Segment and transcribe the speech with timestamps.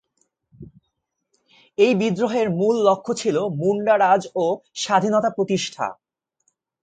[1.77, 4.45] এই বিদ্রোহের মূল লক্ষ্য ছিল মুন্ডা রাজ ও
[4.75, 5.87] স্বাধীনতা প্রতিষ্ঠা।